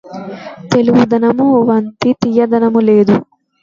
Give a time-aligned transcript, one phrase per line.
[0.71, 3.15] తెలుగుదనమువంటి తీయందనము లేదు